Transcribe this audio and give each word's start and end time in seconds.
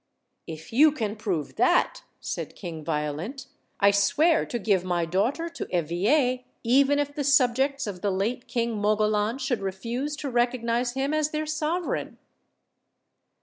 "If 0.47 0.73
you 0.73 0.91
can 0.91 1.15
prove 1.15 1.57
that," 1.57 2.01
said 2.19 2.55
King 2.55 2.83
Violent, 2.83 3.45
"I 3.79 3.91
swear 3.91 4.47
to 4.47 4.57
give 4.57 4.83
my 4.83 5.05
daughter 5.05 5.47
to 5.49 5.67
Eveille, 5.71 6.39
even 6.63 6.97
if 6.97 7.13
the 7.13 7.23
subjects 7.23 7.85
of 7.85 8.01
the 8.01 8.09
late 8.09 8.47
King 8.47 8.81
Mogolan 8.81 9.37
should 9.37 9.61
refuse 9.61 10.15
to 10.15 10.29
recognize 10.31 10.93
him 10.93 11.13
as 11.13 11.29
their 11.29 11.45
sovereign." 11.45 12.17